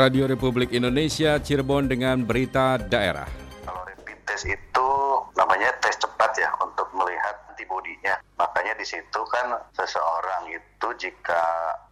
[0.00, 3.28] Radio Republik Indonesia Cirebon dengan berita daerah.
[3.68, 4.88] Kalau rapid test itu
[5.36, 8.16] namanya tes cepat ya untuk melihat antibodinya.
[8.40, 11.44] Makanya di situ kan seseorang itu jika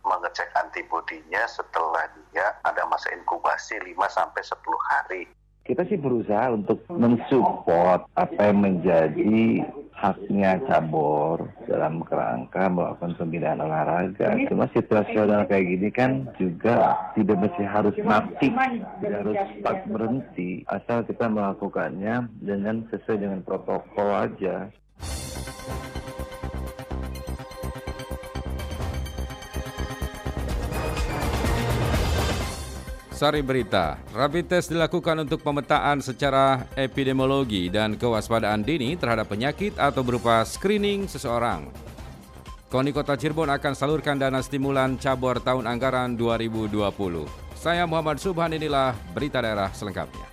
[0.09, 4.57] mengecek antibodinya setelah dia ada masa inkubasi 5 sampai 10
[4.89, 5.23] hari.
[5.69, 9.69] Kita sih berusaha untuk mensupport apa yang menjadi
[9.99, 14.39] haknya cabur dalam kerangka melakukan pembinaan olahraga.
[14.47, 18.55] Cuma situasional kayak gini kan juga tidak mesti harus mati,
[19.03, 20.63] tidak harus stop berhenti.
[20.71, 24.71] Asal kita melakukannya dengan sesuai dengan protokol aja.
[33.19, 40.07] Sari berita, rapid test dilakukan untuk pemetaan secara epidemiologi dan kewaspadaan dini terhadap penyakit atau
[40.07, 41.67] berupa screening seseorang.
[42.71, 46.79] Koni Kota Cirebon akan salurkan dana stimulan cabur tahun anggaran 2020.
[47.59, 50.28] Saya Muhammad Subhan inilah berita daerah selengkapnya.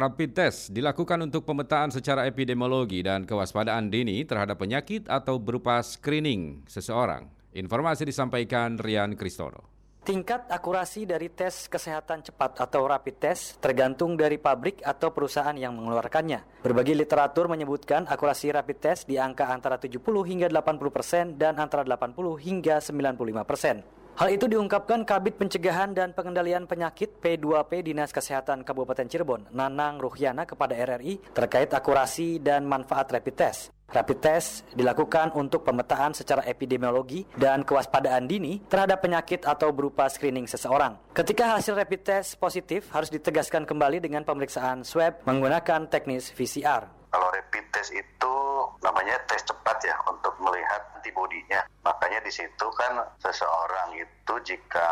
[0.00, 6.64] Rapid test dilakukan untuk pemetaan secara epidemiologi dan kewaspadaan dini terhadap penyakit atau berupa screening
[6.64, 7.28] seseorang.
[7.52, 9.68] Informasi disampaikan Rian Kristono.
[10.00, 15.76] Tingkat akurasi dari tes kesehatan cepat atau rapid test tergantung dari pabrik atau perusahaan yang
[15.76, 16.64] mengeluarkannya.
[16.64, 21.84] Berbagai literatur menyebutkan akurasi rapid test di angka antara 70 hingga 80 persen dan antara
[21.84, 23.99] 80 hingga 95 persen.
[24.18, 30.48] Hal itu diungkapkan Kabit Pencegahan dan Pengendalian Penyakit P2P Dinas Kesehatan Kabupaten Cirebon, Nanang Ruhyana
[30.48, 33.70] kepada RRI terkait akurasi dan manfaat rapid test.
[33.90, 40.46] Rapid test dilakukan untuk pemetaan secara epidemiologi dan kewaspadaan dini terhadap penyakit atau berupa screening
[40.46, 40.94] seseorang.
[41.10, 46.86] Ketika hasil rapid test positif harus ditegaskan kembali dengan pemeriksaan swab menggunakan teknis PCR.
[47.10, 48.34] Kalau rapid test itu
[48.80, 51.60] namanya tes cepat ya untuk melihat antibodinya.
[51.84, 54.90] Makanya di situ kan seseorang itu jika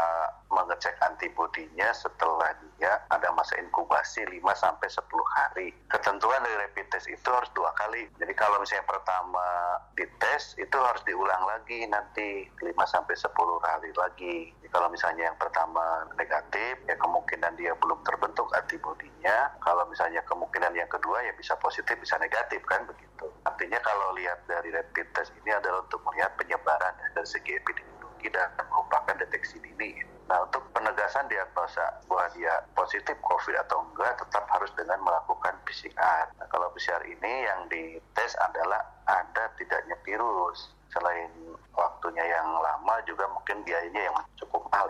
[0.48, 2.50] mengecek antibodinya setelah
[2.80, 5.04] dia ada masa inkubasi 5 sampai 10
[5.36, 5.68] hari.
[5.92, 8.08] Ketentuan dari rapid test itu harus dua kali.
[8.16, 9.46] Jadi kalau misalnya pertama
[9.94, 13.28] dites itu harus diulang lagi nanti 5 sampai 10
[13.60, 14.36] hari lagi.
[14.62, 19.52] Jadi kalau misalnya yang pertama negatif ya kemungkinan dia belum terbentuk antibodinya.
[19.60, 23.28] Kalau misalnya kemungkinan yang kedua ya bisa positif bisa negatif kan begitu.
[23.44, 28.50] Artinya kalau lihat dari rapid test ini adalah untuk melihat penyebaran dari segi epidemiologi dan
[28.66, 30.02] merupakan deteksi dini.
[30.28, 36.28] Nah, untuk penegasan diagnosa bahwa dia positif COVID atau enggak tetap harus dengan melakukan PCR.
[36.36, 40.74] Nah, kalau PCR ini yang dites adalah ada tidaknya virus.
[40.92, 41.32] Selain
[41.72, 44.07] waktunya yang lama juga mungkin biayanya.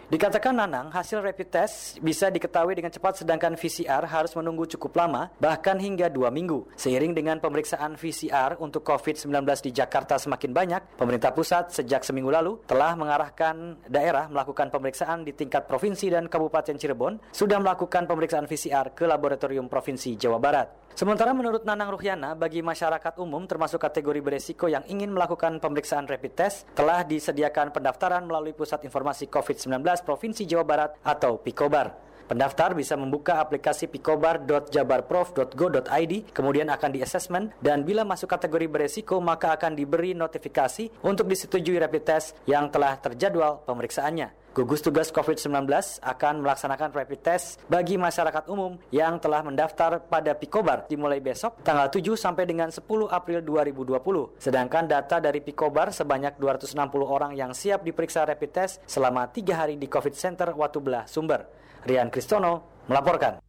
[0.09, 5.29] Dikatakan Nanang, hasil rapid test bisa diketahui dengan cepat sedangkan VCR harus menunggu cukup lama,
[5.37, 6.65] bahkan hingga dua minggu.
[6.81, 9.29] Seiring dengan pemeriksaan VCR untuk COVID-19
[9.69, 15.37] di Jakarta semakin banyak, pemerintah pusat sejak seminggu lalu telah mengarahkan daerah melakukan pemeriksaan di
[15.37, 20.88] tingkat provinsi dan Kabupaten Cirebon sudah melakukan pemeriksaan VCR ke Laboratorium Provinsi Jawa Barat.
[20.99, 26.35] Sementara menurut Nanang Ruhyana, bagi masyarakat umum termasuk kategori beresiko yang ingin melakukan pemeriksaan rapid
[26.35, 31.95] test, telah disediakan pendaftaran melalui Pusat Informasi COVID-19 Provinsi Jawa Barat atau PIKOBAR.
[32.27, 39.79] Pendaftar bisa membuka aplikasi pikobar.jabarprof.go.id, kemudian akan di-assessment, dan bila masuk kategori beresiko, maka akan
[39.79, 44.48] diberi notifikasi untuk disetujui rapid test yang telah terjadwal pemeriksaannya.
[44.57, 45.69] Gugus Tugas COVID-19
[46.01, 51.93] akan melaksanakan rapid test bagi masyarakat umum yang telah mendaftar pada Pikobar dimulai besok tanggal
[51.93, 54.41] 7 sampai dengan 10 April 2020.
[54.41, 59.75] Sedangkan data dari Pikobar sebanyak 260 orang yang siap diperiksa rapid test selama 3 hari
[59.77, 61.45] di COVID Center Watubelah Sumber.
[61.87, 63.48] Rian Kristono melaporkan.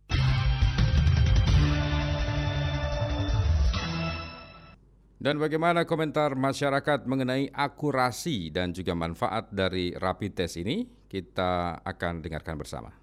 [5.19, 10.87] Dan bagaimana komentar masyarakat mengenai akurasi dan juga manfaat dari rapid test ini?
[11.11, 12.98] Kita akan dengarkan bersama.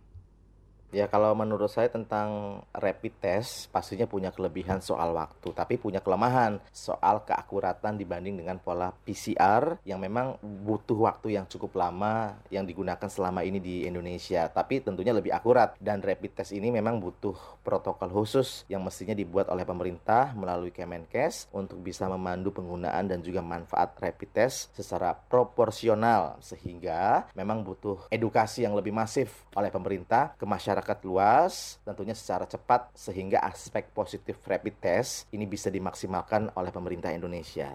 [0.95, 6.63] Ya kalau menurut saya tentang rapid test pastinya punya kelebihan soal waktu, tapi punya kelemahan
[6.71, 13.11] soal keakuratan dibanding dengan pola PCR yang memang butuh waktu yang cukup lama yang digunakan
[13.11, 15.75] selama ini di Indonesia, tapi tentunya lebih akurat.
[15.83, 17.35] Dan rapid test ini memang butuh
[17.67, 23.43] protokol khusus yang mestinya dibuat oleh pemerintah melalui Kemenkes untuk bisa memandu penggunaan dan juga
[23.43, 30.47] manfaat rapid test secara proporsional sehingga memang butuh edukasi yang lebih masif oleh pemerintah ke
[30.47, 36.69] masyarakat masyarakat luas tentunya secara cepat sehingga aspek positif rapid test ini bisa dimaksimalkan oleh
[36.69, 37.73] pemerintah Indonesia.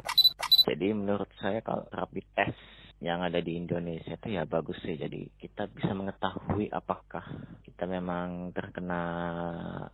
[0.70, 2.62] Jadi menurut saya kalau rapid test
[3.02, 4.94] yang ada di Indonesia itu ya bagus sih.
[4.94, 7.26] Jadi kita bisa mengetahui apakah
[7.66, 9.04] kita memang terkena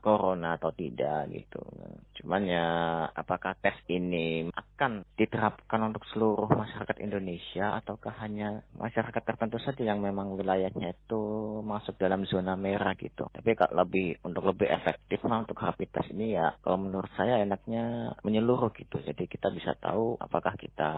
[0.03, 1.63] corona atau tidak gitu.
[2.19, 2.67] Cuman ya
[3.15, 10.03] apakah tes ini akan diterapkan untuk seluruh masyarakat Indonesia ataukah hanya masyarakat tertentu saja yang
[10.03, 11.21] memang wilayahnya itu
[11.63, 13.31] masuk dalam zona merah gitu.
[13.31, 17.39] Tapi kalau lebih untuk lebih efektif mah untuk rapid test ini ya kalau menurut saya
[17.39, 18.99] enaknya menyeluruh gitu.
[18.99, 20.89] Jadi kita bisa tahu apakah kita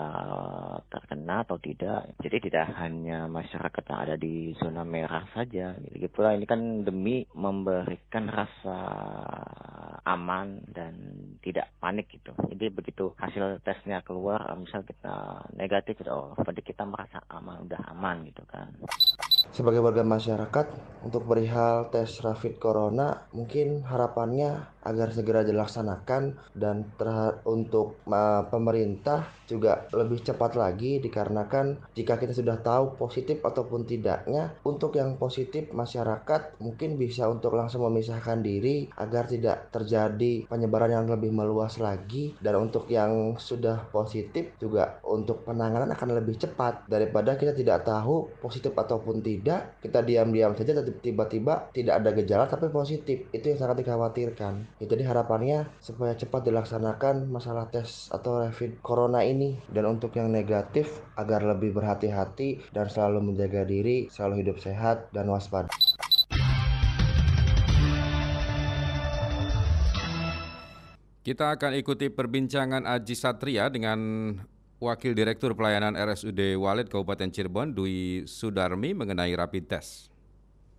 [0.89, 1.99] terkena atau tidak.
[2.19, 5.74] Jadi tidak hanya masyarakat yang ada di zona merah saja.
[5.80, 8.78] Gitu pula ini kan demi memberikan rasa
[10.04, 10.94] aman dan
[11.40, 12.34] tidak panik gitu.
[12.36, 18.28] Jadi begitu hasil tesnya keluar, misal kita negatif, oh pada kita merasa aman, udah aman
[18.28, 18.74] gitu kan.
[19.50, 20.68] Sebagai warga masyarakat,
[21.04, 26.87] untuk perihal tes rapid corona, mungkin harapannya agar segera dilaksanakan dan
[27.47, 34.53] untuk uh, pemerintah juga lebih cepat lagi dikarenakan jika kita sudah tahu positif ataupun tidaknya
[34.61, 41.07] untuk yang positif masyarakat mungkin bisa untuk langsung memisahkan diri agar tidak terjadi penyebaran yang
[41.07, 42.35] lebih meluas lagi.
[42.39, 46.85] Dan untuk yang sudah positif juga untuk penanganan akan lebih cepat.
[46.85, 52.67] Daripada kita tidak tahu positif ataupun tidak kita diam-diam saja tiba-tiba tidak ada gejala tapi
[52.69, 53.27] positif.
[53.31, 59.27] Itu yang sangat dikhawatirkan Ya, jadi harapannya supaya cepat dilaksanakan masalah tes atau rapid corona
[59.27, 65.11] ini dan untuk yang negatif agar lebih berhati-hati dan selalu menjaga diri, selalu hidup sehat
[65.11, 65.67] dan waspada.
[71.27, 73.99] Kita akan ikuti perbincangan Aji Satria dengan
[74.79, 80.08] Wakil Direktur Pelayanan RSUD Walid Kabupaten Cirebon Dwi Sudarmi mengenai rapid test.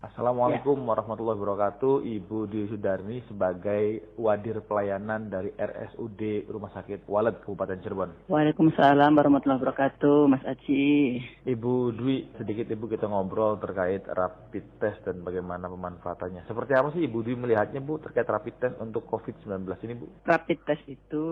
[0.01, 0.97] Assalamualaikum ya.
[0.97, 2.09] warahmatullahi wabarakatuh.
[2.09, 8.33] Ibu Dwi Sudarni sebagai Wadir Pelayanan dari RSUD Rumah Sakit Walid Kabupaten Cirebon.
[8.33, 11.21] Waalaikumsalam warahmatullahi wabarakatuh, Mas Aci.
[11.45, 16.49] Ibu Dwi, sedikit Ibu kita ngobrol terkait rapid test dan bagaimana pemanfaatannya.
[16.49, 20.09] Seperti apa sih Ibu Dwi melihatnya Bu terkait rapid test untuk COVID-19 ini Bu?
[20.25, 21.25] Rapid test itu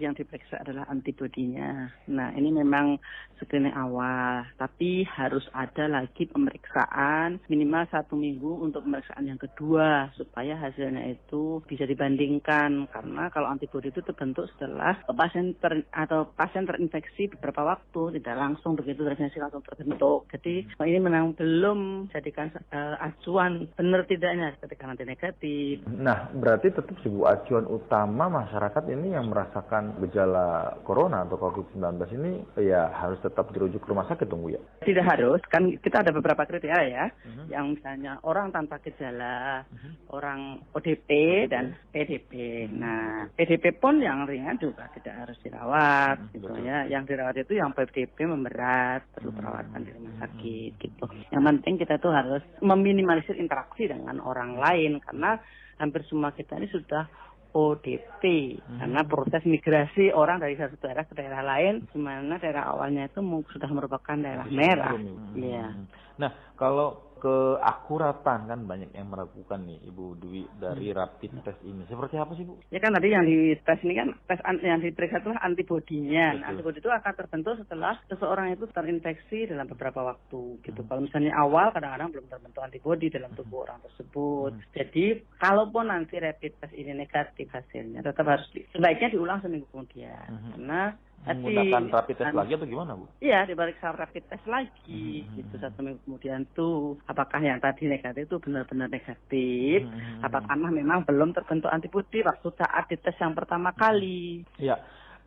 [0.00, 1.92] yang diperiksa adalah antibodinya.
[2.08, 2.96] Nah ini memang
[3.36, 10.06] screening awal, tapi harus ada lagi pemeriksaan minimal satu satu minggu untuk pemeriksaan yang kedua
[10.14, 16.62] supaya hasilnya itu bisa dibandingkan karena kalau antibodi itu terbentuk setelah pasien ter, atau pasien
[16.62, 23.02] terinfeksi beberapa waktu tidak langsung begitu terinfeksi langsung terbentuk jadi ini memang belum jadikan uh,
[23.02, 25.82] acuan benar tidaknya ketika nanti negatif.
[25.90, 31.82] Nah berarti tetap sebuah acuan utama masyarakat ini yang merasakan gejala corona atau COVID-19
[32.14, 32.32] ini
[32.62, 34.62] ya harus tetap dirujuk ke rumah sakit tunggu ya?
[34.86, 37.46] Tidak harus kan kita ada beberapa kriteria ya uh -huh.
[37.50, 40.12] yang misalnya misalnya orang tanpa gejala, uh-huh.
[40.12, 41.08] orang ODP
[41.48, 42.68] dan PDP.
[42.68, 46.32] Nah, PDP pun yang ringan juga tidak harus dirawat, uh-huh.
[46.36, 46.84] gitu ya.
[46.84, 51.04] Yang dirawat itu yang PDP memberat, perlu perawatan di rumah sakit, gitu.
[51.32, 55.40] Yang penting kita tuh harus meminimalisir interaksi dengan orang lain karena
[55.80, 57.08] hampir semua kita ini sudah
[57.54, 58.22] ODP
[58.58, 58.82] hmm.
[58.82, 63.22] karena proses migrasi orang dari satu daerah ke daerah lain di mana daerah awalnya itu
[63.22, 64.98] sudah merupakan daerah merah.
[65.38, 65.70] Iya.
[65.70, 65.86] Hmm.
[66.18, 70.96] Nah, kalau keakuratan kan banyak yang meragukan nih Ibu Dwi dari hmm.
[71.00, 71.88] rapid test ini.
[71.88, 72.60] Seperti apa sih Bu?
[72.68, 76.36] Ya kan tadi yang di tes ini kan tes yang diperiksa adalah antibodinya.
[76.36, 80.84] Nah, antibodi itu akan terbentuk setelah seseorang itu terinfeksi dalam beberapa waktu gitu.
[80.84, 80.88] Hmm.
[80.92, 83.38] Kalau misalnya awal kadang-kadang belum terbentuk antibodi dalam hmm.
[83.40, 83.64] tubuh hmm.
[83.64, 84.52] orang tersebut.
[84.52, 84.64] Hmm.
[84.76, 85.04] Jadi
[85.40, 90.28] kalaupun nanti rapid test ini negatif hasilnya tetap harus di, sebaiknya diulang seminggu kemudian.
[90.28, 90.60] Hmm.
[90.60, 90.92] Karena
[91.24, 93.04] menggunakan rapid test lagi atau gimana bu?
[93.24, 95.40] Iya dibalik rapid test lagi hmm.
[95.40, 100.20] itu satu minggu kemudian tuh apakah yang tadi negatif itu benar-benar negatif hmm.
[100.20, 104.44] apakah memang belum terbentuk antibodi waktu saat dites yang pertama kali?
[104.60, 104.76] Iya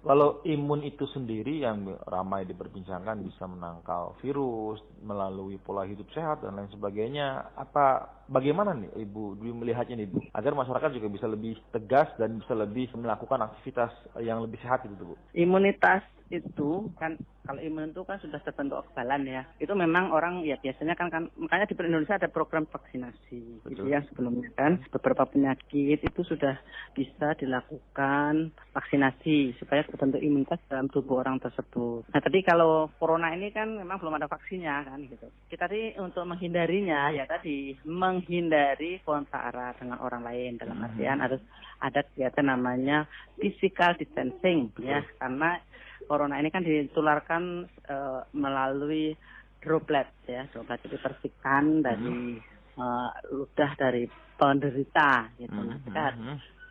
[0.07, 6.55] kalau imun itu sendiri yang ramai diperbincangkan bisa menangkal virus melalui pola hidup sehat dan
[6.55, 7.51] lain sebagainya.
[7.59, 10.31] Apa bagaimana nih Ibu Dwi melihatnya nih Ibu?
[10.31, 13.91] Agar masyarakat juga bisa lebih tegas dan bisa lebih melakukan aktivitas
[14.23, 15.15] yang lebih sehat itu Bu.
[15.35, 16.01] Imunitas
[16.33, 17.15] itu kan
[17.47, 19.43] kalau imun itu kan sudah terbentuk kekebalan ya.
[19.63, 23.69] Itu memang orang ya biasanya kan kan makanya di Indonesia ada program vaksinasi Betul.
[23.71, 26.59] gitu ya sebelumnya kan beberapa penyakit itu sudah
[26.91, 32.03] bisa dilakukan vaksinasi supaya terbentuk imunitas dalam tubuh orang tersebut.
[32.11, 35.31] Nah, tadi kalau corona ini kan memang belum ada vaksinnya kan gitu.
[35.47, 40.85] Kita tadi untuk menghindarinya ya tadi menghindari kontak erat dengan orang lain dalam hmm.
[40.87, 41.43] artian harus
[41.83, 43.05] ada kegiatan namanya
[43.37, 45.59] physical distancing ya karena
[46.07, 49.13] corona ini kan ditularkan uh, melalui
[49.59, 52.39] droplet ya droplet itu percikan dari
[52.79, 54.07] uh, ludah dari
[54.39, 56.05] penderita gitu nah kita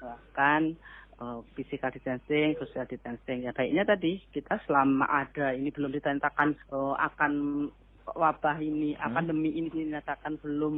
[0.01, 0.63] melakukan
[1.21, 3.49] uh, physical distancing, social distancing.
[3.49, 7.33] Ya baiknya tadi kita selama ada ini belum ditentukan uh, akan
[8.07, 9.13] wabah ini, hmm.
[9.13, 10.77] pandemi ini dinyatakan belum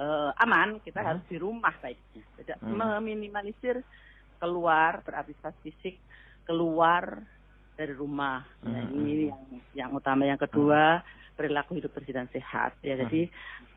[0.00, 1.08] uh, aman, kita hmm.
[1.08, 2.24] harus di rumah baiknya.
[2.40, 2.78] Tidak hmm.
[2.78, 3.84] meminimalisir
[4.40, 6.00] keluar beraktivitas fisik,
[6.50, 7.22] keluar
[7.78, 8.42] dari rumah.
[8.66, 8.98] Ya, hmm.
[8.98, 9.42] Ini yang
[9.78, 10.26] yang utama.
[10.26, 11.38] Yang kedua hmm.
[11.38, 12.74] perilaku hidup bersih dan sehat.
[12.82, 13.06] Ya, hmm.
[13.06, 13.22] jadi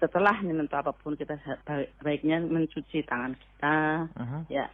[0.02, 1.38] setelah menentu apa pun kita
[2.02, 3.78] baiknya mencuci tangan kita,
[4.18, 4.42] hmm.
[4.50, 4.66] ya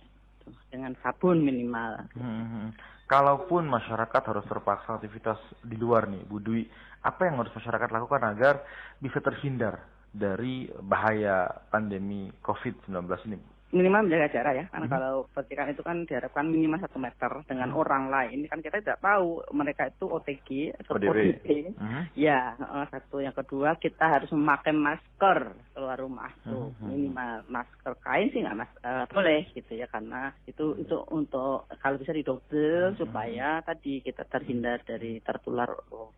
[0.72, 2.08] dengan sabun minimal.
[2.16, 2.72] Hmm.
[3.10, 6.64] Kalaupun masyarakat harus terpaksa aktivitas di luar nih, Bu Dwi,
[7.02, 8.62] apa yang harus masyarakat lakukan agar
[9.02, 9.82] bisa terhindar
[10.14, 13.59] dari bahaya pandemi COVID-19 ini?
[13.70, 14.96] Minimal menjaga jarak ya karena hmm.
[14.98, 17.80] kalau percikan itu kan diharapkan minimal satu meter dengan hmm.
[17.80, 20.50] orang lain ini kan kita tidak tahu mereka itu OTG
[20.82, 21.48] atau ODP.
[21.78, 22.04] Hmm.
[22.18, 22.58] ya
[22.90, 26.88] satu yang kedua kita harus memakai masker keluar rumah tuh hmm.
[26.90, 32.02] minimal masker kain sih nggak mas uh, boleh gitu ya karena itu itu untuk kalau
[32.02, 32.98] bisa didobel hmm.
[32.98, 35.70] supaya tadi kita terhindar dari tertular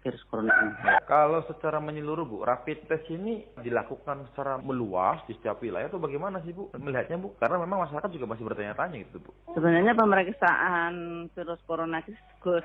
[0.01, 0.73] virus corona ini.
[1.05, 6.39] Kalau secara menyeluruh bu rapid test ini dilakukan secara meluas di setiap wilayah atau bagaimana
[6.45, 7.35] sih bu melihatnya bu?
[7.41, 9.33] Karena memang masyarakat juga masih bertanya-tanya gitu, Bu.
[9.57, 10.93] Sebenarnya pemeriksaan
[11.33, 12.13] virus corona itu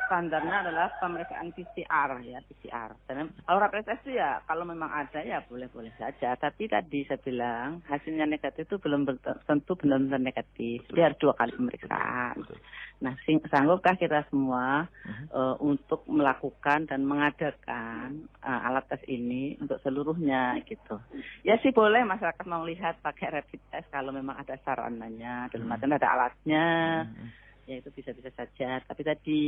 [0.04, 2.92] standarnya adalah pemeriksaan PCR ya, PCR.
[3.08, 6.36] Dan kalau rapid test itu ya kalau memang ada ya boleh-boleh saja.
[6.36, 9.08] Tapi tadi saya bilang hasilnya negatif itu belum
[9.48, 10.84] tentu benar-benar negatif.
[10.92, 12.44] Dia harus dua kali pemeriksaan.
[12.44, 12.60] Betul.
[12.96, 13.12] Nah,
[13.52, 15.26] sanggupkah kita semua uh-huh.
[15.32, 20.96] uh, untuk melakukan dan mengadakan uh, alat tes ini untuk seluruhnya gitu?
[21.44, 25.94] Ya sih boleh masyarakat mau lihat pakai rapid test kalau memang ada sarananya, dan uh-huh.
[25.94, 26.66] ada alatnya.
[27.06, 28.80] Uh-huh ya itu bisa-bisa saja.
[28.86, 29.38] Tapi tadi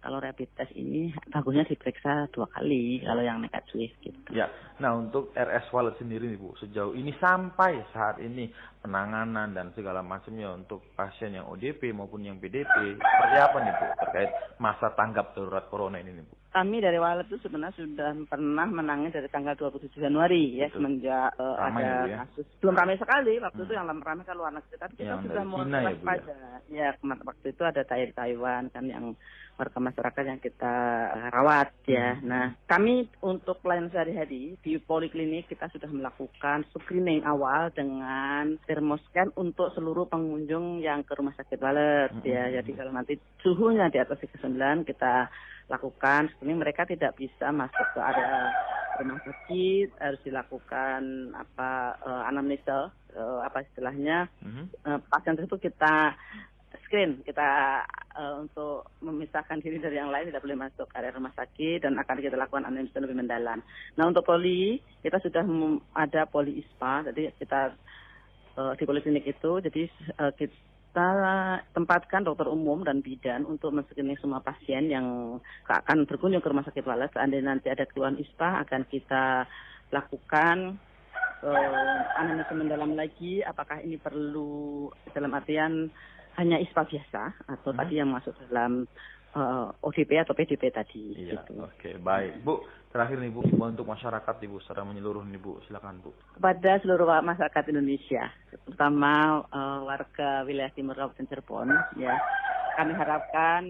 [0.00, 4.18] kalau rapid test ini bagusnya diperiksa dua kali kalau yang negatif gitu.
[4.32, 4.48] Ya,
[4.80, 8.48] nah untuk RS Wallet sendiri nih Bu, sejauh ini sampai saat ini
[8.80, 13.86] penanganan dan segala macamnya untuk pasien yang ODP maupun yang PDP seperti apa nih Bu
[14.00, 16.34] terkait masa tanggap darurat corona ini nih Bu?
[16.56, 20.80] Kami dari Walet itu sebenarnya sudah pernah menangani dari tanggal 27 Januari ya Betul.
[20.80, 22.16] semenjak uh, ada ya.
[22.24, 23.66] kasus belum ramai sekali waktu hmm.
[23.68, 26.36] itu yang ramai kan luar negeri tapi kita yang sudah mulai ya, pada
[26.72, 29.12] ya, ya waktu itu ada Taiwan kan yang
[29.56, 30.74] warga masyarakat yang kita
[31.32, 32.20] rawat ya.
[32.20, 32.28] Hmm.
[32.28, 39.72] Nah, kami untuk pelayanan sehari-hari di poliklinik kita sudah melakukan screening awal dengan termoscan untuk
[39.72, 42.28] seluruh pengunjung yang ke rumah sakit Walet hmm.
[42.28, 42.60] ya.
[42.60, 45.32] Jadi kalau nanti suhunya di atas 39 kita
[45.66, 48.54] lakukan ini mereka tidak bisa masuk ke area
[48.96, 51.00] rumah sakit harus dilakukan
[51.36, 54.64] apa uh, anamnesa uh, apa istilahnya mm-hmm.
[54.88, 56.16] uh, pasien tersebut kita
[56.86, 57.44] screen kita
[58.14, 62.22] uh, untuk memisahkan diri dari yang lain tidak boleh masuk area rumah sakit dan akan
[62.22, 63.60] kita lakukan anamnesa lebih mendalam.
[63.98, 65.44] Nah untuk poli kita sudah
[65.98, 67.74] ada poli ISPA jadi kita
[68.56, 69.82] uh, di poliklinik itu jadi
[70.22, 70.54] uh, kita
[70.96, 75.36] kita tempatkan dokter umum dan bidan untuk men-screening semua pasien yang
[75.68, 77.12] akan berkunjung ke rumah sakit Walas.
[77.12, 79.44] Seandainya nanti ada keluhan ISPA akan kita
[79.92, 80.80] lakukan
[81.44, 85.92] uh, analisis mendalam lagi apakah ini perlu dalam artian
[86.40, 87.78] hanya ISPA biasa atau hmm.
[87.84, 88.88] tadi yang masuk dalam
[89.36, 91.12] uh, eh, ODP atau PDP tadi.
[91.12, 91.60] Iya, gitu.
[91.60, 92.40] oke, okay, baik.
[92.40, 96.10] Bu, terakhir nih Bu, untuk masyarakat Ibu secara menyeluruh nih Bu, silakan Bu.
[96.40, 98.32] Kepada seluruh masyarakat Indonesia,
[98.64, 101.68] terutama uh, warga wilayah Timur Kabupaten Cirebon,
[102.00, 102.16] ya,
[102.80, 103.62] kami harapkan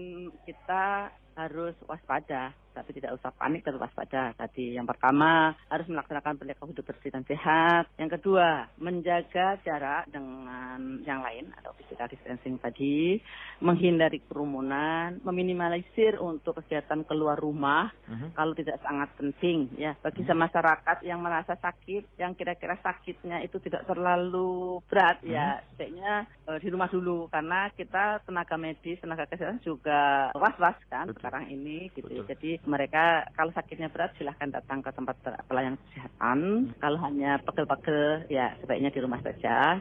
[0.47, 4.37] kita harus waspada tapi tidak usah panik dan waspada.
[4.37, 7.89] Tadi yang pertama harus melaksanakan perilaku hidup bersih dan sehat.
[7.97, 13.17] Yang kedua menjaga jarak dengan yang lain atau physical distancing tadi,
[13.57, 18.29] menghindari kerumunan, meminimalisir untuk kegiatan keluar rumah uh-huh.
[18.37, 20.37] kalau tidak sangat penting ya bagi uh-huh.
[20.37, 25.33] masyarakat yang merasa sakit, yang kira-kira sakitnya itu tidak terlalu berat uh-huh.
[25.33, 31.09] ya sebaiknya uh, di rumah dulu karena kita tenaga medis, tenaga kesehatan juga was-was kan
[31.09, 31.17] Betul.
[31.21, 32.09] sekarang ini gitu.
[32.09, 32.27] Betul.
[32.29, 35.15] Jadi mereka kalau sakitnya berat silahkan datang ke tempat
[35.47, 36.37] pelayanan kesehatan.
[36.37, 36.75] Hmm.
[36.77, 39.79] Kalau hanya pegel-pegel ya sebaiknya di rumah saja.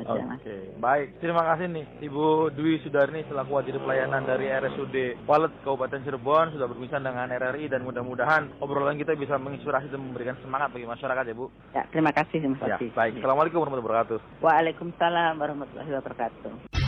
[0.00, 0.60] Oke, okay.
[0.80, 1.20] baik.
[1.20, 6.66] Terima kasih nih Ibu Dwi Sudarni selaku Wajib Pelayanan dari RSUD Walet Kabupaten Cirebon sudah
[6.70, 11.34] berbincang dengan RRI dan mudah-mudahan obrolan kita bisa menginspirasi dan memberikan semangat bagi masyarakat ya
[11.36, 11.46] Bu.
[11.76, 13.20] Ya, terima kasih Mas ya, Baik.
[13.20, 14.18] Assalamualaikum warahmatullahi wabarakatuh.
[14.40, 16.79] Waalaikumsalam warahmatullahi wabarakatuh.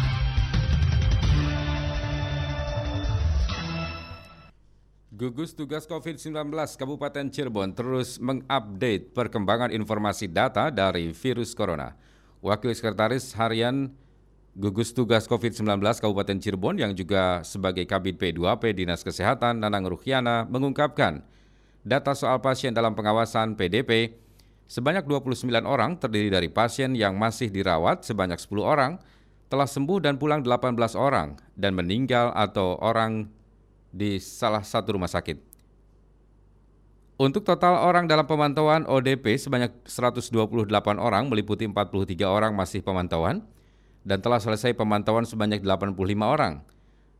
[5.12, 11.92] Gugus Tugas COVID-19 Kabupaten Cirebon terus mengupdate perkembangan informasi data dari virus corona.
[12.40, 13.92] Wakil Sekretaris Harian
[14.56, 15.68] Gugus Tugas COVID-19
[16.00, 21.20] Kabupaten Cirebon yang juga sebagai Kabit P2P Dinas Kesehatan Nanang Ruhiana mengungkapkan
[21.84, 24.16] data soal pasien dalam pengawasan PDP
[24.64, 28.96] sebanyak 29 orang terdiri dari pasien yang masih dirawat sebanyak 10 orang,
[29.52, 33.28] telah sembuh dan pulang 18 orang dan meninggal atau orang
[33.92, 35.38] di salah satu rumah sakit.
[37.20, 40.32] Untuk total orang dalam pemantauan ODP sebanyak 128
[40.98, 43.46] orang meliputi 43 orang masih pemantauan
[44.02, 46.66] dan telah selesai pemantauan sebanyak 85 orang.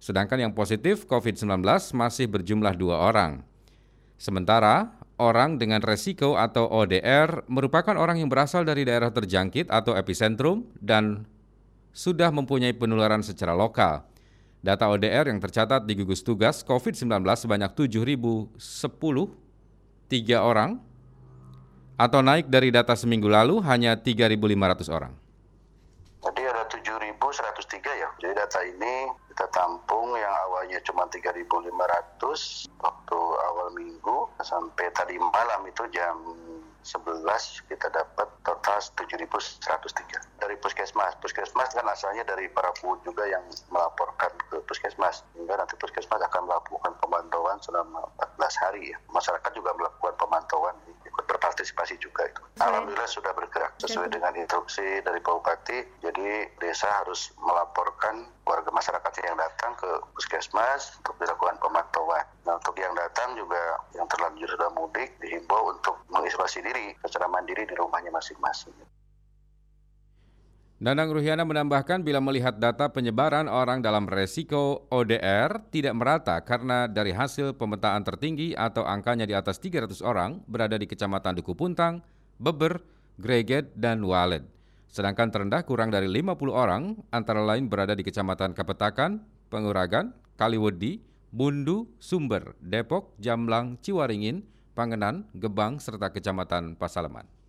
[0.03, 1.63] Sedangkan yang positif COVID-19
[1.95, 3.47] masih berjumlah dua orang.
[4.19, 4.91] Sementara
[5.23, 11.23] orang dengan resiko atau ODR merupakan orang yang berasal dari daerah terjangkit atau epicentrum dan
[11.95, 14.03] sudah mempunyai penularan secara lokal.
[14.63, 18.55] Data ODR yang tercatat di gugus tugas COVID-19 sebanyak 7.010
[20.07, 20.79] 3 orang
[21.99, 25.13] atau naik dari data seminggu lalu hanya 3.500 orang.
[26.23, 28.09] Jadi ada 7.103 ya.
[28.23, 35.67] Jadi data ini kita tampung yang awalnya cuma 3.500 waktu awal minggu sampai tadi malam
[35.67, 36.23] itu jam
[36.83, 41.15] 11 kita dapat total 7.103 dari puskesmas.
[41.23, 45.23] Puskesmas kan asalnya dari para pun juga yang melaporkan ke puskesmas.
[45.39, 48.03] Hingga nanti puskesmas akan melakukan pemantauan selama
[48.39, 48.99] 14 hari ya.
[49.15, 50.75] Masyarakat juga melakukan pemantauan
[51.63, 52.43] berpartisipasi juga itu.
[52.59, 55.79] Alhamdulillah sudah bergerak sesuai dengan instruksi dari Pak Bupati.
[56.03, 59.87] Jadi desa harus melaporkan warga masyarakat yang datang ke
[60.19, 62.27] puskesmas untuk dilakukan pemantauan.
[62.43, 67.63] Nah untuk yang datang juga yang terlanjur sudah mudik dihimbau untuk mengisolasi diri secara mandiri
[67.63, 68.75] di rumahnya masing-masing.
[70.83, 77.15] Danang Ruhiana menambahkan bila melihat data penyebaran orang dalam resiko ODR tidak merata karena dari
[77.15, 82.03] hasil pemetaan tertinggi atau angkanya di atas 300 orang berada di Kecamatan Duku Puntang,
[82.35, 82.83] Beber,
[83.15, 84.43] Greget, dan Walet.
[84.91, 89.23] Sedangkan terendah kurang dari 50 orang antara lain berada di Kecamatan Kapetakan,
[89.55, 90.99] Penguragan, Kaliwedi,
[91.31, 94.43] Bundu, Sumber, Depok, Jamlang, Ciwaringin,
[94.75, 97.42] Pangenan, Gebang, serta Kecamatan Pasaleman.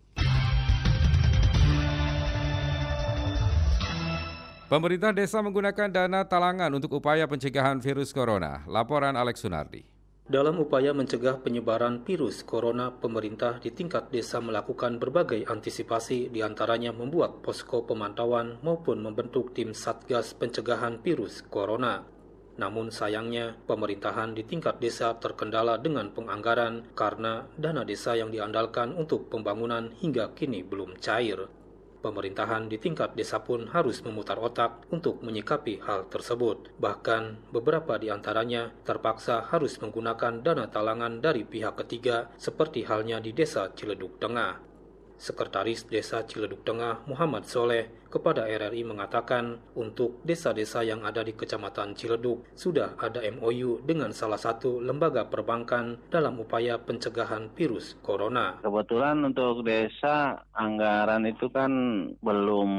[4.73, 8.65] Pemerintah desa menggunakan dana talangan untuk upaya pencegahan virus corona.
[8.65, 9.85] Laporan Alex Sunardi.
[10.25, 16.89] Dalam upaya mencegah penyebaran virus corona, pemerintah di tingkat desa melakukan berbagai antisipasi di antaranya
[16.89, 22.09] membuat posko pemantauan maupun membentuk tim Satgas Pencegahan Virus Corona.
[22.57, 29.29] Namun sayangnya, pemerintahan di tingkat desa terkendala dengan penganggaran karena dana desa yang diandalkan untuk
[29.29, 31.45] pembangunan hingga kini belum cair.
[32.03, 36.75] Pemerintahan di tingkat desa pun harus memutar otak untuk menyikapi hal tersebut.
[36.75, 43.31] Bahkan beberapa di antaranya terpaksa harus menggunakan dana talangan dari pihak ketiga seperti halnya di
[43.31, 44.59] desa Ciledug Tengah.
[45.15, 51.97] Sekretaris Desa Ciledug Tengah Muhammad Soleh kepada RRI mengatakan untuk desa-desa yang ada di Kecamatan
[51.97, 58.61] Ciledug sudah ada MOU dengan salah satu lembaga perbankan dalam upaya pencegahan virus corona.
[58.61, 61.71] Kebetulan untuk desa anggaran itu kan
[62.21, 62.71] belum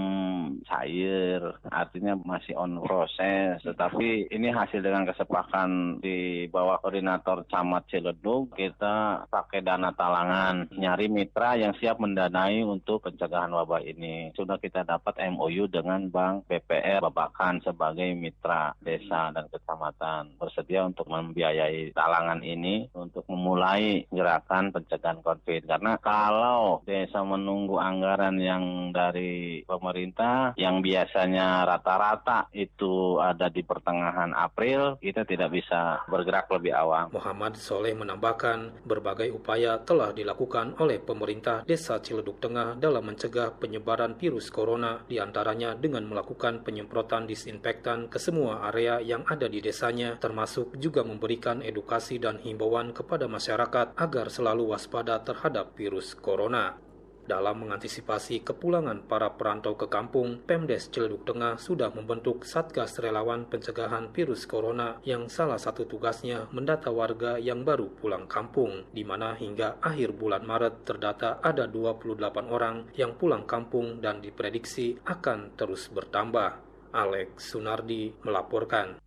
[0.71, 3.59] cair, artinya masih on proses.
[3.67, 11.11] Tetapi ini hasil dengan kesepakatan di bawah koordinator Camat Ciledug, kita pakai dana talangan, nyari
[11.11, 14.31] mitra yang siap mendanai untuk pencegahan wabah ini.
[14.39, 21.09] Sudah kita dapat MOU dengan Bank BPR Babakan sebagai mitra desa dan kecamatan bersedia untuk
[21.09, 25.69] membiayai talangan ini untuk memulai gerakan pencegahan COVID.
[25.69, 34.33] Karena kalau desa menunggu anggaran yang dari pemerintah yang biasanya rata-rata itu ada di pertengahan
[34.37, 37.09] April, kita tidak bisa bergerak lebih awal.
[37.15, 44.17] Muhammad Soleh menambahkan berbagai upaya telah dilakukan oleh pemerintah Desa Ciledug Tengah dalam mencegah penyebaran
[44.19, 50.21] virus corona di antaranya dengan melakukan penyemprotan disinfektan ke semua area yang ada di desanya,
[50.21, 56.84] termasuk juga memberikan edukasi dan himbauan kepada masyarakat agar selalu waspada terhadap virus corona.
[57.25, 64.13] Dalam mengantisipasi kepulangan para perantau ke kampung, Pemdes Ciledug Tengah sudah membentuk Satgas Relawan Pencegahan
[64.13, 69.81] Virus Corona yang salah satu tugasnya mendata warga yang baru pulang kampung, di mana hingga
[69.81, 72.21] akhir bulan Maret terdata ada 28
[72.53, 76.61] orang yang pulang kampung dan diprediksi akan terus bertambah.
[76.93, 79.01] Alex Sunardi melaporkan.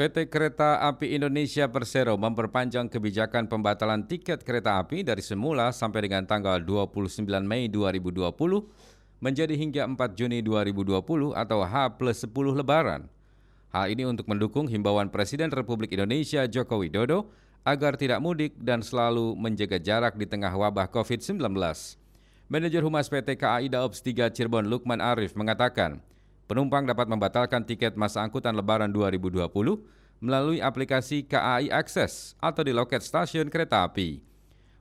[0.00, 6.24] PT Kereta Api Indonesia Persero memperpanjang kebijakan pembatalan tiket kereta api dari semula sampai dengan
[6.24, 8.32] tanggal 29 Mei 2020
[9.20, 13.12] menjadi hingga 4 Juni 2020 atau H plus 10 Lebaran.
[13.76, 17.28] Hal ini untuk mendukung himbauan Presiden Republik Indonesia Joko Widodo
[17.60, 21.52] agar tidak mudik dan selalu menjaga jarak di tengah wabah COVID-19.
[22.48, 26.00] Manajer Humas PT KAI Daops 3 Cirebon Lukman Arif mengatakan,
[26.50, 29.46] Penumpang dapat membatalkan tiket masa angkutan lebaran 2020
[30.18, 34.18] melalui aplikasi KAI Access atau di loket stasiun kereta api.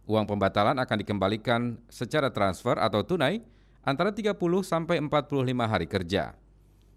[0.10, 3.45] Uang pembatalan akan dikembalikan secara transfer atau tunai
[3.86, 4.34] antara 30
[4.65, 6.34] sampai 45 hari kerja.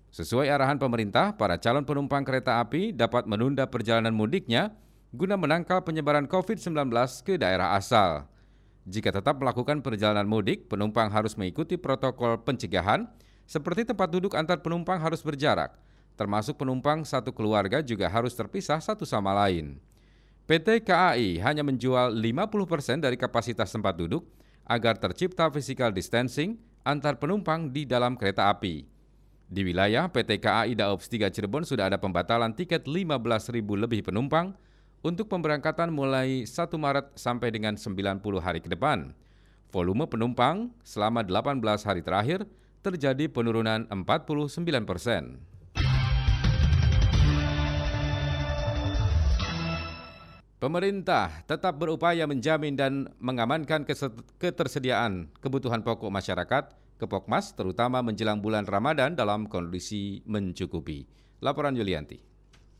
[0.08, 4.72] Sesuai arahan pemerintah, para calon penumpang kereta api dapat menunda perjalanan mudiknya
[5.12, 6.88] guna menangkal penyebaran COVID-19
[7.28, 8.24] ke daerah asal.
[8.88, 13.04] Jika tetap melakukan perjalanan mudik, penumpang harus mengikuti protokol pencegahan
[13.46, 15.74] seperti tempat duduk antar penumpang harus berjarak,
[16.16, 19.76] termasuk penumpang satu keluarga juga harus terpisah satu sama lain.
[20.42, 24.26] PT KAI hanya menjual 50% dari kapasitas tempat duduk
[24.66, 28.84] agar tercipta physical distancing antar penumpang di dalam kereta api.
[29.52, 34.56] Di wilayah PT KAI Daops 3 Cirebon sudah ada pembatalan tiket 15.000 lebih penumpang
[35.04, 39.12] untuk pemberangkatan mulai 1 Maret sampai dengan 90 hari ke depan.
[39.68, 42.48] Volume penumpang selama 18 hari terakhir
[42.82, 45.38] terjadi penurunan 49 persen.
[50.62, 53.82] Pemerintah tetap berupaya menjamin dan mengamankan
[54.38, 56.70] ketersediaan kebutuhan pokok masyarakat,
[57.02, 61.02] Kepokmas, terutama menjelang bulan Ramadan dalam kondisi mencukupi.
[61.42, 62.31] Laporan Yulianti.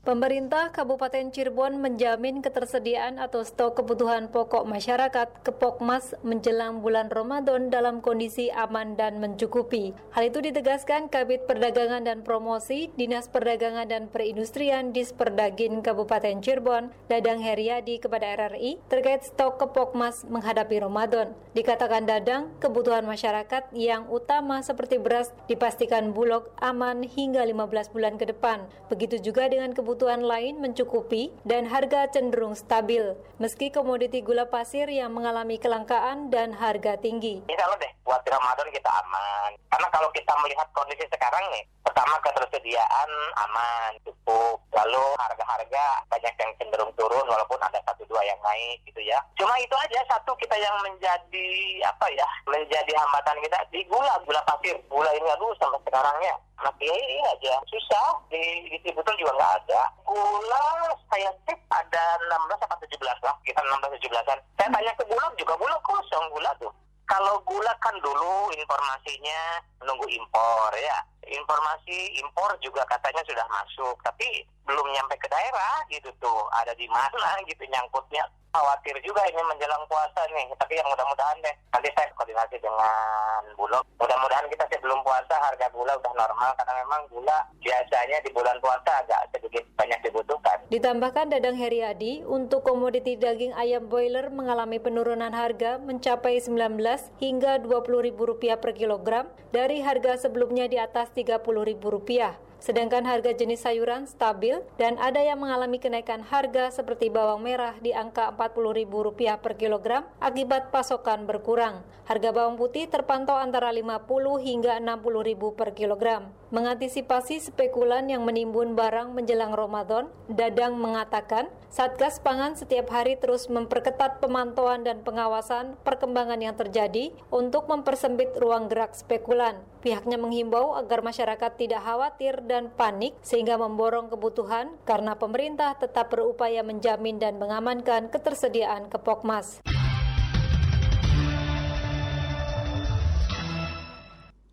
[0.02, 8.02] Pemerintah Kabupaten Cirebon menjamin ketersediaan atau stok kebutuhan pokok masyarakat Kepokmas menjelang bulan Ramadan dalam
[8.02, 9.94] kondisi aman dan mencukupi.
[10.10, 17.38] Hal itu ditegaskan Kabit Perdagangan dan Promosi Dinas Perdagangan dan Perindustrian Disperdagin Kabupaten Cirebon, Dadang
[17.38, 21.30] Heriadi kepada RRI terkait stok Kepokmas menghadapi Ramadan.
[21.54, 28.26] Dikatakan Dadang, kebutuhan masyarakat yang utama seperti beras dipastikan Bulog aman hingga 15 bulan ke
[28.26, 28.66] depan.
[28.90, 34.88] Begitu juga dengan kebutuhan kebutuhan lain mencukupi dan harga cenderung stabil, meski komoditi gula pasir
[34.88, 37.44] yang mengalami kelangkaan dan harga tinggi.
[37.44, 39.52] Insya Allah deh, buat Ramadan kita aman.
[39.68, 44.64] Karena kalau kita melihat kondisi sekarang nih, pertama ketersediaan aman, cukup.
[44.72, 49.20] Lalu harga-harga banyak yang cenderung turun walaupun ada satu dua yang naik gitu ya.
[49.36, 51.52] Cuma itu aja satu kita yang menjadi
[51.84, 54.72] apa ya, menjadi hambatan kita di gula, gula pasir.
[54.88, 57.54] Gula ini aduh sampai sekarang ya masih ini aja.
[57.68, 58.08] Susah.
[58.30, 59.82] Di distributor juga nggak ada.
[60.06, 60.66] Gula
[61.12, 63.34] saya cek ada 16 atau 17 lah.
[63.44, 66.70] Kita 16 17an saya tanya ke gula juga gula kosong gula tuh.
[67.10, 71.02] Kalau gula kan dulu informasinya menunggu impor ya.
[71.26, 76.46] Informasi impor juga katanya sudah masuk, tapi belum nyampe ke daerah gitu tuh.
[76.62, 78.22] Ada di mana gitu nyangkutnya.
[78.54, 81.54] Khawatir juga ini menjelang puasa nih, tapi yang mudah-mudahan deh.
[81.74, 83.84] Nanti saya koordinasi dengan Bulog.
[83.98, 88.90] Mudah-mudahan kita sebelum puasa harga gula udah normal, karena memang gula biasanya di bulan puasa
[89.04, 90.58] agak sedikit banyak dibutuhkan.
[90.72, 96.80] Ditambahkan Dadang Heriadi, untuk komoditi daging ayam boiler mengalami penurunan harga mencapai 19
[97.20, 104.62] hingga Rp20.000 per kilogram dari harga sebelumnya di atas Rp30.000 sedangkan harga jenis sayuran stabil
[104.78, 110.70] dan ada yang mengalami kenaikan harga seperti bawang merah di angka Rp40.000 per kilogram akibat
[110.70, 111.82] pasokan berkurang.
[112.06, 116.22] Harga bawang putih terpantau antara Rp50 hingga Rp60.000 per kilogram.
[116.52, 124.20] Mengantisipasi spekulan yang menimbun barang menjelang Ramadan, Dadang mengatakan, Satgas Pangan setiap hari terus memperketat
[124.20, 129.64] pemantauan dan pengawasan perkembangan yang terjadi untuk mempersempit ruang gerak spekulan.
[129.80, 136.60] Pihaknya menghimbau agar masyarakat tidak khawatir dan panik sehingga memborong kebutuhan karena pemerintah tetap berupaya
[136.60, 139.64] menjamin dan mengamankan ketersediaan kepokmas.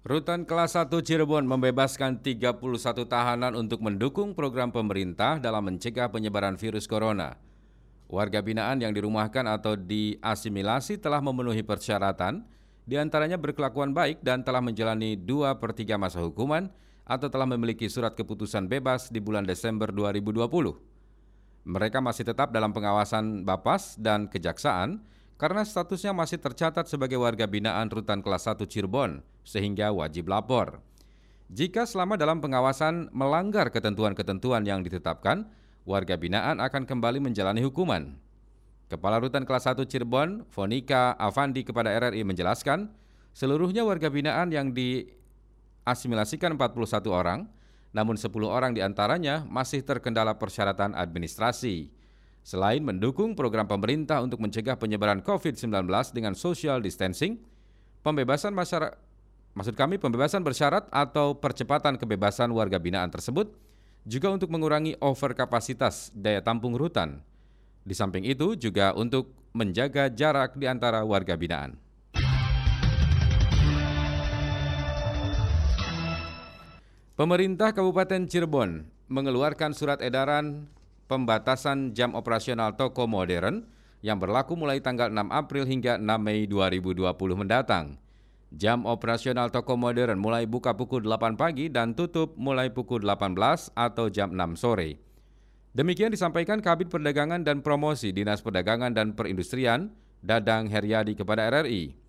[0.08, 2.64] Rutan kelas 1 Cirebon membebaskan 31
[3.06, 7.36] tahanan untuk mendukung program pemerintah dalam mencegah penyebaran virus corona.
[8.10, 12.42] Warga binaan yang dirumahkan atau diasimilasi telah memenuhi persyaratan,
[12.90, 16.74] di antaranya berkelakuan baik dan telah menjalani 2 per 3 masa hukuman
[17.10, 20.46] atau telah memiliki surat keputusan bebas di bulan Desember 2020.
[21.66, 25.02] Mereka masih tetap dalam pengawasan Bapas dan Kejaksaan,
[25.42, 30.86] karena statusnya masih tercatat sebagai warga binaan rutan kelas 1 Cirebon sehingga wajib lapor.
[31.50, 35.50] Jika selama dalam pengawasan melanggar ketentuan-ketentuan yang ditetapkan,
[35.88, 38.14] warga binaan akan kembali menjalani hukuman.
[38.90, 42.94] Kepala Rutan kelas 1 Cirebon, Fonika Avandi kepada RRI menjelaskan,
[43.34, 44.74] seluruhnya warga binaan yang
[45.90, 47.50] diasimilasikan 41 orang,
[47.90, 51.90] namun 10 orang di antaranya masih terkendala persyaratan administrasi.
[52.46, 57.42] Selain mendukung program pemerintah untuk mencegah penyebaran COVID-19 dengan social distancing,
[58.06, 58.94] pembebasan masyarakat
[59.58, 63.50] maksud kami pembebasan bersyarat atau percepatan kebebasan warga binaan tersebut
[64.06, 67.26] juga untuk mengurangi overkapasitas daya tampung rutan.
[67.82, 71.89] Di samping itu juga untuk menjaga jarak di antara warga binaan.
[77.20, 80.72] Pemerintah Kabupaten Cirebon mengeluarkan surat edaran
[81.12, 83.68] pembatasan jam operasional toko modern
[84.00, 88.00] yang berlaku mulai tanggal 6 April hingga 6 Mei 2020 mendatang.
[88.56, 93.36] Jam operasional toko modern mulai buka pukul 8 pagi dan tutup mulai pukul 18
[93.76, 95.04] atau jam 6 sore.
[95.76, 99.92] Demikian disampaikan Kabit Perdagangan dan Promosi Dinas Perdagangan dan Perindustrian,
[100.24, 102.00] Dadang Heriadi kepada RRI.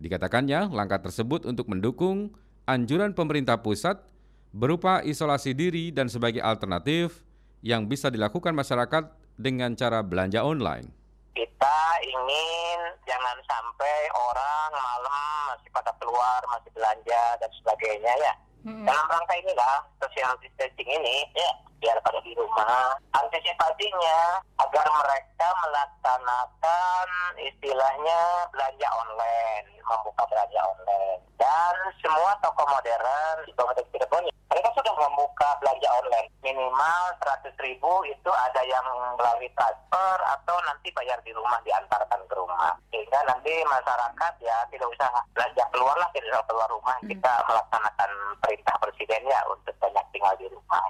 [0.00, 2.32] Dikatakannya langkah tersebut untuk mendukung
[2.64, 4.13] anjuran pemerintah pusat
[4.54, 7.26] berupa isolasi diri dan sebagai alternatif
[7.58, 10.86] yang bisa dilakukan masyarakat dengan cara belanja online
[11.34, 18.34] kita ingin jangan sampai orang malam masih pada keluar, masih belanja dan sebagainya ya.
[18.64, 18.86] Hmm.
[18.86, 21.52] Dalam rangka inilah social distancing ini ya
[21.84, 22.96] biar pada di rumah.
[23.12, 27.08] Antisipasinya agar mereka melaksanakan
[27.44, 31.20] istilahnya belanja online, membuka belanja online.
[31.36, 37.90] Dan semua toko modern di Kabupaten Cirebon mereka sudah membuka belanja online minimal 100 ribu
[38.06, 38.86] itu ada yang
[39.18, 44.88] melalui transfer atau nanti bayar di rumah diantarkan ke rumah sehingga nanti masyarakat ya tidak
[44.94, 47.10] usah belanja keluar lah tidak usah keluar rumah hmm.
[47.10, 48.10] kita melaksanakan
[48.46, 50.84] perintah presiden ya untuk banyak tinggal di rumah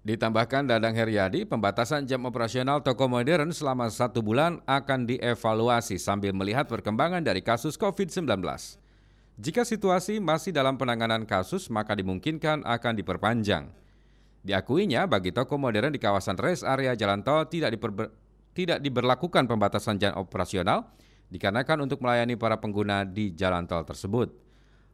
[0.00, 6.64] Ditambahkan Dadang Heriadi, pembatasan jam operasional toko modern selama satu bulan akan dievaluasi sambil melihat
[6.64, 8.40] perkembangan dari kasus COVID-19.
[9.36, 13.68] Jika situasi masih dalam penanganan kasus, maka dimungkinkan akan diperpanjang.
[14.40, 17.76] Diakuinya, bagi toko modern di kawasan rest area jalan tol tidak,
[18.56, 20.88] tidak diberlakukan pembatasan jam operasional,
[21.28, 24.32] dikarenakan untuk melayani para pengguna di jalan tol tersebut.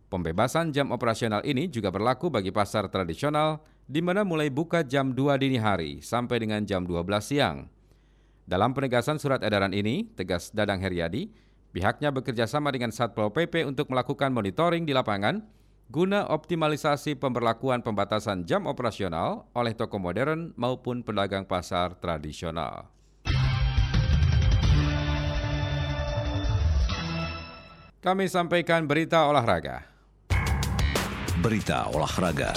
[0.07, 3.59] Pembebasan jam operasional ini juga berlaku bagi pasar tradisional,
[3.91, 7.67] di mana mulai buka jam 2 dini hari sampai dengan jam 12 siang.
[8.47, 11.35] Dalam penegasan surat edaran ini, tegas Dadang Heriadi,
[11.75, 15.43] pihaknya bekerja sama dengan Satpol PP untuk melakukan monitoring di lapangan
[15.91, 22.95] guna optimalisasi pemberlakuan pembatasan jam operasional oleh toko modern maupun pedagang pasar tradisional.
[28.07, 29.96] Kami sampaikan berita olahraga.
[31.37, 32.57] Berita olahraga.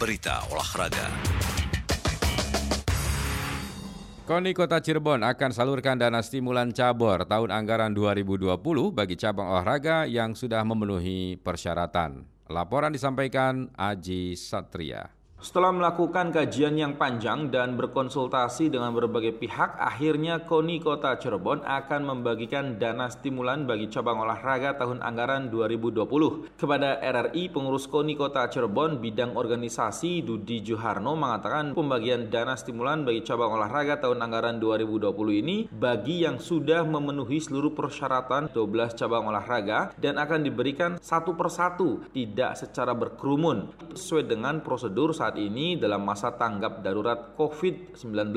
[0.00, 1.12] Berita olahraga.
[4.24, 8.48] KONI Kota Cirebon akan salurkan dana stimulan cabur tahun anggaran 2020
[8.96, 12.24] bagi cabang olahraga yang sudah memenuhi persyaratan.
[12.48, 15.17] Laporan disampaikan Aji Satria.
[15.38, 22.00] Setelah melakukan kajian yang panjang dan berkonsultasi dengan berbagai pihak, akhirnya KONI Kota Cirebon akan
[22.10, 26.58] membagikan dana stimulan bagi cabang olahraga tahun anggaran 2020.
[26.58, 33.22] Kepada RRI, pengurus KONI Kota Cirebon bidang organisasi Dudi Juharno mengatakan pembagian dana stimulan bagi
[33.22, 39.94] cabang olahraga tahun anggaran 2020 ini bagi yang sudah memenuhi seluruh persyaratan 12 cabang olahraga
[40.02, 46.08] dan akan diberikan satu persatu, tidak secara berkerumun, sesuai dengan prosedur saat saat ini dalam
[46.08, 48.32] masa tanggap darurat COVID-19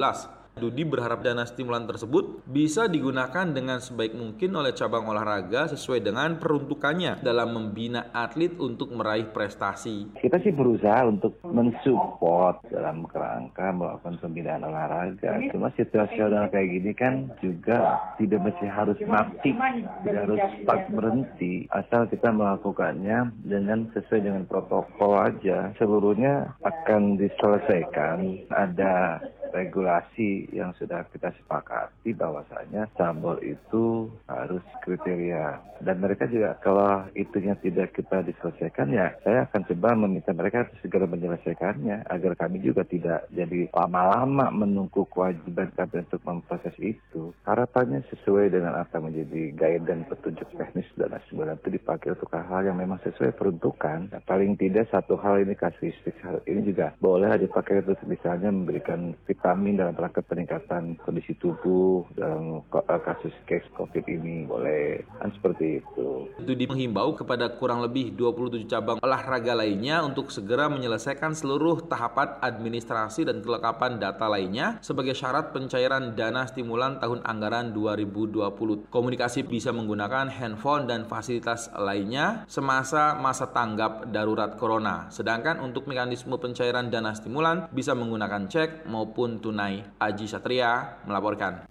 [0.51, 6.35] Dudi berharap dana stimulan tersebut bisa digunakan dengan sebaik mungkin oleh cabang olahraga sesuai dengan
[6.43, 10.11] peruntukannya dalam membina atlet untuk meraih prestasi.
[10.19, 15.39] Kita sih berusaha untuk mensupport dalam kerangka melakukan pembinaan olahraga.
[15.55, 19.55] Cuma situasional kayak gini kan juga tidak mesti harus mati,
[20.03, 21.65] tidak harus stuck berhenti.
[21.71, 25.71] Asal kita melakukannya dengan sesuai dengan protokol aja.
[25.79, 28.51] Seluruhnya akan diselesaikan.
[28.51, 35.59] Ada regulasi yang sudah kita sepakati bahwasanya cabur itu harus kriteria.
[35.81, 41.09] Dan mereka juga kalau itunya tidak kita diselesaikan ya saya akan coba meminta mereka segera
[41.09, 47.33] menyelesaikannya agar kami juga tidak jadi lama-lama menunggu kewajiban kami untuk memproses itu.
[47.43, 52.61] Harapannya sesuai dengan apa menjadi guide dan petunjuk teknis dan sebagainya itu dipakai untuk hal-hal
[52.71, 54.13] yang memang sesuai peruntukan.
[54.13, 59.17] Nah, paling tidak satu hal ini kasuistik hal ini juga boleh dipakai untuk misalnya memberikan
[59.25, 65.33] fit kami dalam rangka peningkatan kondisi tubuh dalam eh, kasus case COVID ini boleh kan
[65.33, 66.29] seperti itu.
[66.37, 73.25] Itu menghimbau kepada kurang lebih 27 cabang olahraga lainnya untuk segera menyelesaikan seluruh tahapan administrasi
[73.27, 78.87] dan kelengkapan data lainnya sebagai syarat pencairan dana stimulan tahun anggaran 2020.
[78.93, 85.09] Komunikasi bisa menggunakan handphone dan fasilitas lainnya semasa masa tanggap darurat corona.
[85.09, 89.79] Sedangkan untuk mekanisme pencairan dana stimulan bisa menggunakan cek maupun maupun tunai.
[89.95, 91.63] Aji Satria melaporkan.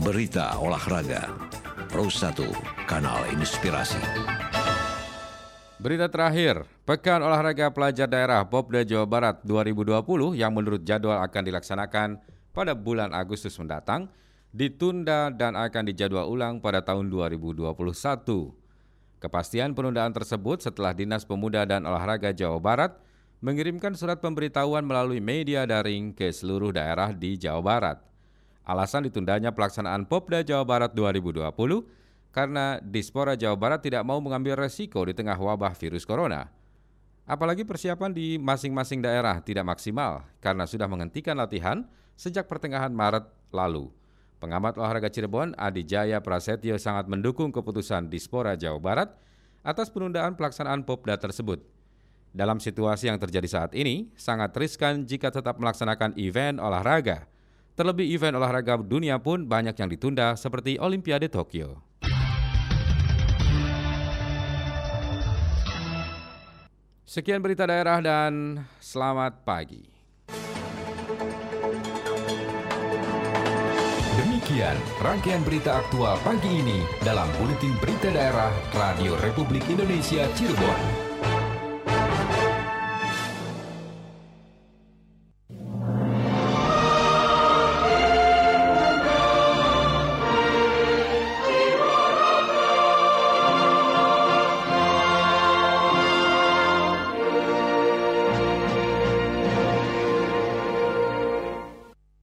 [0.00, 1.28] Berita olahraga.
[1.92, 2.32] Pro 1,
[2.88, 4.00] Kanal Inspirasi.
[5.78, 12.08] Berita terakhir, Pekan Olahraga Pelajar Daerah Popda Jawa Barat 2020 yang menurut jadwal akan dilaksanakan
[12.52, 14.10] pada bulan Agustus mendatang
[14.52, 17.72] ditunda dan akan dijadwal ulang pada tahun 2021.
[19.22, 22.92] Kepastian penundaan tersebut setelah Dinas Pemuda dan Olahraga Jawa Barat
[23.38, 27.98] mengirimkan surat pemberitahuan melalui media daring ke seluruh daerah di Jawa Barat.
[28.66, 31.46] Alasan ditundanya pelaksanaan Popda Jawa Barat 2020
[32.34, 36.50] karena Dispora Jawa Barat tidak mau mengambil resiko di tengah wabah virus corona.
[37.24, 41.86] Apalagi persiapan di masing-masing daerah tidak maksimal karena sudah menghentikan latihan
[42.18, 43.24] sejak pertengahan Maret
[43.54, 43.88] lalu.
[44.38, 49.08] Pengamat olahraga Cirebon, Adi Jaya Prasetyo sangat mendukung keputusan Dispora Jawa Barat
[49.62, 51.77] atas penundaan pelaksanaan Popda tersebut.
[52.38, 57.26] Dalam situasi yang terjadi saat ini, sangat riskan jika tetap melaksanakan event olahraga.
[57.74, 61.82] Terlebih event olahraga dunia pun banyak yang ditunda seperti Olimpiade Tokyo.
[67.02, 69.90] Sekian berita daerah dan selamat pagi.
[74.14, 81.07] Demikian rangkaian berita aktual pagi ini dalam Buletin Berita Daerah Radio Republik Indonesia Cirebon.